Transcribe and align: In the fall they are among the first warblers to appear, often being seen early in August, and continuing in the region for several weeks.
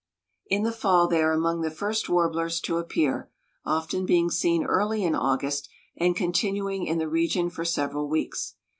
In 0.47 0.63
the 0.63 0.71
fall 0.71 1.07
they 1.07 1.21
are 1.21 1.31
among 1.31 1.61
the 1.61 1.69
first 1.69 2.09
warblers 2.09 2.59
to 2.61 2.79
appear, 2.79 3.29
often 3.63 4.03
being 4.03 4.31
seen 4.31 4.63
early 4.63 5.03
in 5.03 5.13
August, 5.13 5.69
and 5.95 6.15
continuing 6.15 6.87
in 6.87 6.97
the 6.97 7.07
region 7.07 7.51
for 7.51 7.63
several 7.65 8.09
weeks. 8.09 8.55